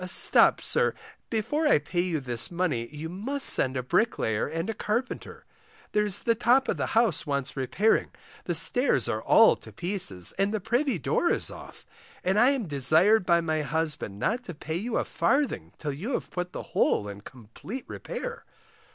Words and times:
Stop, 0.07 0.61
sir, 0.61 0.95
before 1.29 1.67
I 1.67 1.77
pay 1.77 2.01
you 2.01 2.19
this 2.19 2.49
money, 2.49 2.87
you 2.87 3.07
must 3.07 3.45
send 3.47 3.77
a 3.77 3.83
bricklayer 3.83 4.47
and 4.47 4.67
a 4.67 4.73
carpenter; 4.73 5.45
there's 5.91 6.21
the 6.21 6.33
top 6.33 6.67
of 6.67 6.77
the 6.77 6.87
house 6.97 7.27
wants 7.27 7.55
repairing, 7.55 8.09
the 8.45 8.55
stairs 8.55 9.07
are 9.07 9.21
all 9.21 9.55
to 9.57 9.71
pieces, 9.71 10.31
and 10.39 10.51
the 10.51 10.59
privy 10.59 10.97
door 10.97 11.29
is 11.29 11.51
off, 11.51 11.85
and 12.23 12.39
I 12.39 12.49
am 12.49 12.65
desired 12.65 13.27
by 13.27 13.41
my 13.41 13.61
husband 13.61 14.17
not 14.17 14.43
to 14.45 14.55
pay 14.55 14.77
you 14.77 14.97
a 14.97 15.05
farthing 15.05 15.71
till 15.77 15.93
you 15.93 16.13
have 16.13 16.31
put 16.31 16.51
the 16.51 16.63
whole 16.73 17.07
in 17.07 17.21
complete 17.21 17.85
repair. 17.87 18.43